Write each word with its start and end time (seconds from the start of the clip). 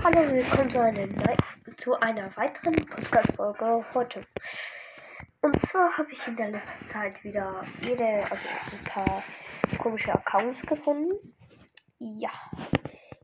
Hallo, 0.00 0.32
willkommen 0.32 0.70
zu 0.70 0.80
einer, 0.80 1.36
zu 1.76 1.94
einer 1.94 2.36
weiteren 2.36 2.86
Podcast-Folge 2.86 3.84
heute. 3.94 4.24
Und 5.42 5.60
zwar 5.66 5.98
habe 5.98 6.12
ich 6.12 6.24
in 6.28 6.36
der 6.36 6.52
letzten 6.52 6.86
Zeit 6.86 7.24
wieder 7.24 7.64
jede, 7.82 8.22
also 8.30 8.46
ein 8.70 8.84
paar 8.84 9.24
komische 9.78 10.12
Accounts 10.12 10.62
gefunden. 10.62 11.34
Ja, 11.98 12.30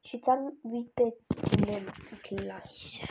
ich 0.03 0.15
würde 0.15 0.25
sagen, 0.25 0.59
wir 0.65 0.91
beginnen 0.97 1.93
gleich. 2.25 3.07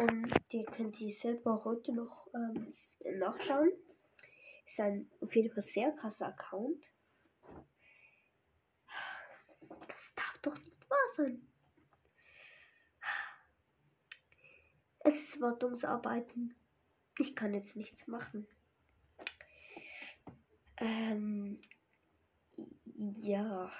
Und 0.00 0.32
ihr 0.50 0.64
könnt 0.64 0.96
die 1.00 1.12
selber 1.12 1.60
heute 1.64 1.92
noch 1.92 2.28
ähm, 2.34 2.72
nachschauen. 3.18 3.72
Ist 4.64 4.78
ein 4.78 5.10
auf 5.20 5.34
jeden 5.34 5.52
Fall 5.52 5.64
sehr 5.64 5.90
krasser 5.90 6.28
Account. 6.28 6.84
Sein. 11.20 11.46
Es 15.00 15.14
ist 15.14 15.40
Wartungsarbeiten. 15.40 16.54
Ich 17.18 17.34
kann 17.34 17.54
jetzt 17.54 17.76
nichts 17.76 18.06
machen. 18.06 18.46
Ähm, 20.76 21.60
ja, 23.20 23.70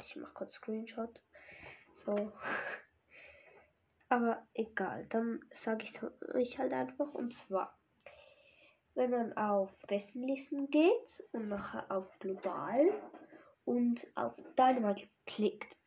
ich 0.00 0.16
mache 0.16 0.32
kurz 0.34 0.54
Screenshot. 0.54 1.20
So. 2.04 2.32
Aber 4.08 4.46
egal, 4.54 5.06
dann 5.10 5.40
sage 5.52 5.84
ich 5.84 6.02
euch 6.34 6.58
halt 6.58 6.72
einfach. 6.72 7.12
Und 7.12 7.34
zwar, 7.34 7.78
wenn 8.94 9.10
man 9.10 9.36
auf 9.36 9.76
Bestenlisten 9.86 10.70
geht 10.70 11.22
und 11.32 11.48
nachher 11.48 11.90
auf 11.90 12.18
Global 12.18 12.90
und 13.64 14.06
auf 14.14 14.34
Dynamite 14.56 15.08
klickt, 15.26 15.77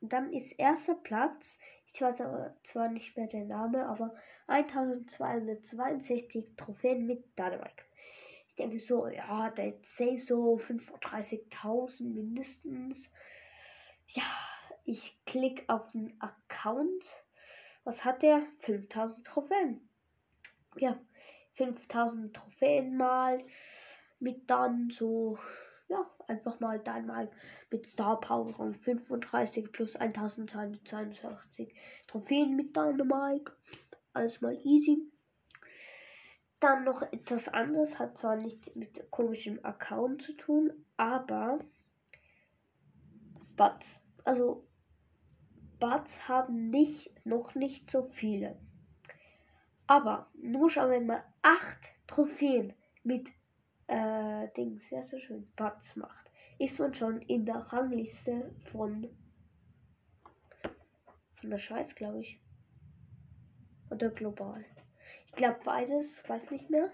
dann 0.00 0.32
ist 0.32 0.58
erster 0.58 0.94
Platz, 0.94 1.58
ich 1.92 2.00
weiß 2.00 2.20
aber 2.20 2.54
zwar 2.62 2.88
nicht 2.88 3.16
mehr 3.16 3.26
der 3.26 3.44
Name, 3.44 3.86
aber 3.86 4.14
1262 4.46 6.56
Trophäen 6.56 7.06
mit 7.06 7.24
Dynamite. 7.38 7.84
Ich 8.48 8.56
denke 8.56 8.80
so, 8.80 9.06
ja, 9.08 9.50
der 9.50 9.74
safe 9.82 10.18
so 10.18 10.56
35.000 10.56 12.02
mindestens. 12.02 13.08
Ja, 14.08 14.24
ich 14.84 15.18
klicke 15.24 15.62
auf 15.72 15.90
den 15.92 16.20
Account. 16.20 17.04
Was 17.84 18.04
hat 18.04 18.22
der? 18.22 18.42
5000 18.60 19.26
Trophäen. 19.26 19.88
Ja, 20.76 20.98
5000 21.54 22.34
Trophäen 22.34 22.96
mal 22.96 23.42
mit 24.18 24.50
dann 24.50 24.90
so 24.90 25.38
mal 26.70 26.78
dann 26.78 27.06
mal 27.06 27.28
mit 27.70 27.86
Star 27.86 28.20
Power 28.20 28.56
Rang 28.58 28.74
35 28.74 29.72
plus 29.72 29.96
1282 29.96 31.74
Trophäen 32.06 32.54
mit 32.54 32.76
Dynamite. 32.76 33.52
Alles 34.12 34.40
mal 34.40 34.56
easy. 34.64 35.10
Dann 36.60 36.84
noch 36.84 37.02
etwas 37.02 37.48
anderes, 37.48 37.98
hat 37.98 38.18
zwar 38.18 38.36
nicht 38.36 38.76
mit 38.76 39.10
komischem 39.10 39.58
Account 39.64 40.22
zu 40.22 40.32
tun, 40.34 40.72
aber 40.96 41.58
Bots. 43.56 43.98
Also 44.24 44.66
Bots 45.80 46.28
haben 46.28 46.70
nicht, 46.70 47.10
noch 47.24 47.54
nicht 47.54 47.90
so 47.90 48.02
viele. 48.02 48.58
Aber 49.86 50.28
nur 50.34 50.70
schauen 50.70 50.90
wir 50.90 51.00
mal 51.00 51.24
8 51.42 51.78
Trophäen 52.06 52.74
mit 53.02 53.26
äh, 53.86 54.48
Dings, 54.56 54.88
ja 54.90 55.04
so 55.04 55.18
schön, 55.18 55.50
Bots 55.56 55.96
macht, 55.96 56.29
ist 56.60 56.78
man 56.78 56.94
schon 56.94 57.22
in 57.22 57.46
der 57.46 57.56
Rangliste 57.72 58.54
von 58.70 59.08
von 61.40 61.50
der 61.50 61.58
Schweiz, 61.58 61.94
glaube 61.94 62.20
ich. 62.20 62.38
Oder 63.90 64.10
global. 64.10 64.62
Ich 65.26 65.32
glaube 65.32 65.58
beides, 65.64 66.06
weiß 66.28 66.50
nicht 66.50 66.68
mehr. 66.68 66.90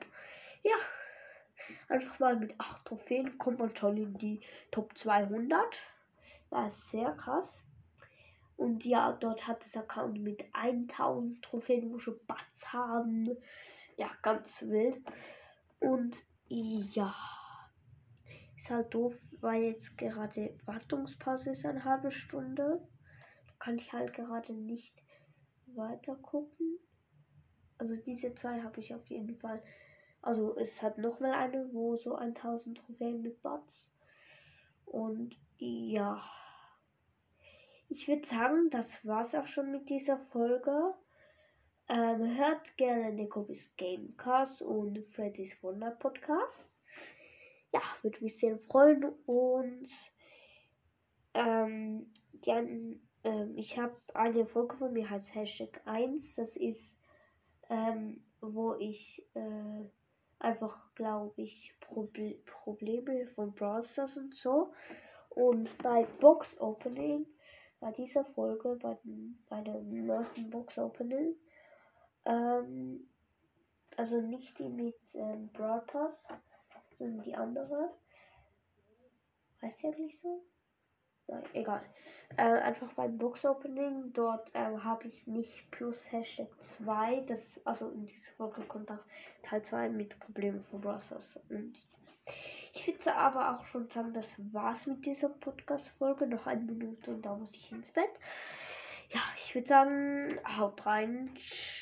Ja, 0.62 0.77
einfach 1.88 2.19
mal 2.21 2.37
mit 2.37 2.55
8 2.59 2.84
Trophäen 2.84 3.38
kommt 3.38 3.59
man 3.59 3.75
schon 3.75 3.97
in 3.97 4.15
die 4.19 4.41
Top 4.71 4.97
200. 4.97 5.60
Das 6.50 6.72
ist 6.72 6.91
sehr 6.91 7.10
krass. 7.12 7.60
Und 8.56 8.84
ja, 8.84 9.12
dort 9.12 9.49
hat 9.49 9.65
das 9.65 9.76
Account 9.82 10.21
mit 10.21 10.44
1000 10.53 11.43
Trophäen, 11.43 11.93
wo 11.93 11.99
schon 11.99 12.21
Bats 12.28 12.72
haben. 12.72 13.37
Ja, 13.97 14.09
ganz 14.22 14.62
wild. 14.62 15.03
Und 15.81 16.16
ja. 16.49 17.36
Ist 18.56 18.71
halt 18.71 18.93
doof, 18.94 19.15
weil 19.41 19.62
jetzt 19.62 19.97
gerade 19.99 20.59
Wartungspause 20.65 21.50
ist, 21.50 21.65
eine 21.67 21.84
halbe 21.84 22.11
Stunde. 22.11 22.81
Da 23.47 23.53
kann 23.59 23.78
ich 23.78 23.93
halt 23.93 24.15
gerade 24.15 24.53
nicht 24.53 24.94
weiter 25.67 26.17
gucken. 26.17 26.78
Also 27.78 27.97
diese 27.97 28.34
zwei 28.34 28.62
habe 28.62 28.81
ich 28.81 28.94
auf 28.94 29.06
jeden 29.06 29.37
Fall. 29.37 29.62
Also 30.22 30.56
es 30.56 30.83
hat 30.83 30.99
nochmal 30.99 31.33
eine, 31.33 31.72
wo 31.72 31.97
so 31.97 32.17
1000 32.17 32.78
Trophäen 32.78 33.22
mit 33.22 33.43
Bots. 33.43 33.87
Und 34.87 35.37
ja. 35.59 36.23
Ich 37.88 38.09
würde 38.09 38.27
sagen, 38.27 38.71
das 38.71 39.05
war's 39.05 39.34
auch 39.34 39.47
schon 39.47 39.71
mit 39.71 39.88
dieser 39.88 40.19
Folge. 40.19 40.94
Ähm, 41.88 42.37
hört 42.37 42.77
gerne 42.77 43.12
Nikobis 43.12 43.71
Gamecast 43.77 44.62
und 44.62 44.99
Freddy's 45.15 45.62
Wonder 45.62 45.93
Podcast. 45.93 46.67
Ja, 47.76 47.82
würde 48.00 48.25
mich 48.25 48.38
sehr 48.38 48.56
freuen. 48.70 49.04
Und 49.26 49.91
ähm, 51.34 52.10
die, 52.32 53.00
ähm, 53.22 53.54
ich 53.54 53.76
habe 53.78 53.94
eine 54.14 54.47
Folge 54.47 54.78
von 54.78 54.94
mir, 54.94 55.10
heißt 55.10 55.34
Hashtag 55.34 55.82
1. 55.84 56.37
Das 56.37 56.56
ist, 56.56 56.97
ähm, 57.69 58.25
wo 58.41 58.76
ich 58.76 59.22
äh, 59.34 59.84
einfach, 60.38 60.94
glaube 60.94 61.34
ich, 61.42 61.75
Proble 61.81 62.38
Probleme 62.47 63.26
von 63.34 63.53
Browsers 63.53 64.16
und 64.16 64.34
so. 64.34 64.72
Und 65.28 65.69
bei 65.82 66.06
Box 66.19 66.58
Opening, 66.58 67.26
bei 67.78 67.93
dieser 67.93 68.25
Folge, 68.25 68.78
bei, 68.81 68.97
bei 69.50 69.60
dem 69.60 70.08
ersten 70.08 70.48
Box 70.48 70.78
Opening, 70.78 71.34
ähm, 72.25 73.06
also 73.98 74.22
nicht 74.22 74.58
die 74.58 74.70
mit 74.70 74.97
ähm, 75.12 75.50
Broad 75.53 75.87
Pass, 75.88 76.25
sondern 76.99 77.23
die 77.23 77.34
andere. 77.34 77.91
Heißt 79.62 79.83
die 79.83 79.87
eigentlich 79.87 80.21
so? 80.21 80.45
Nein, 81.29 81.43
egal. 81.55 81.83
Äh, 82.37 82.43
einfach 82.43 82.93
beim 82.95 83.19
Box 83.19 83.45
Opening, 83.45 84.12
dort 84.12 84.51
ähm, 84.55 84.83
habe 84.84 85.09
ich 85.09 85.27
nicht 85.27 85.71
plus 85.71 86.11
Hashtag 86.12 86.49
2. 86.61 87.21
Das, 87.27 87.41
also 87.65 87.89
in 87.91 88.06
dieser 88.06 88.33
Folge 88.37 88.62
kommt 88.62 88.91
auch 88.91 89.05
Teil 89.43 89.62
2 89.62 89.89
mit 89.89 90.19
Problemen 90.21 90.62
von 90.65 90.81
Browsers. 90.81 91.39
Und 91.49 91.77
ich 92.75 92.87
würde 92.87 93.15
aber 93.15 93.56
auch 93.56 93.67
schon 93.67 93.89
sagen, 93.89 94.12
das 94.12 94.33
war's 94.53 94.87
mit 94.87 95.05
dieser 95.05 95.29
Podcast-Folge. 95.29 96.27
Noch 96.27 96.47
eine 96.47 96.62
Minute 96.62 97.11
und 97.11 97.23
da 97.23 97.35
muss 97.35 97.51
ich 97.55 97.73
ins 97.73 97.91
Bett. 97.91 98.11
Ja, 99.11 99.21
ich 99.39 99.55
würde 99.55 99.69
sagen, 99.69 100.39
haut 100.59 100.85
rein. 100.85 101.31